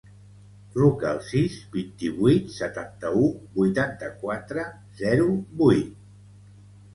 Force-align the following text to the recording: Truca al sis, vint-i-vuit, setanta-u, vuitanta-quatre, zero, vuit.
Truca 0.75 1.09
al 1.09 1.19
sis, 1.25 1.57
vint-i-vuit, 1.75 2.47
setanta-u, 2.55 3.27
vuitanta-quatre, 3.59 4.65
zero, 5.03 5.29
vuit. 5.61 5.95